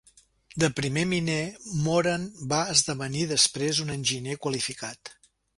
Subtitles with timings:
[0.61, 1.43] De primer miner,
[1.89, 5.17] Moran va esdevenir després un enginyer qualificat.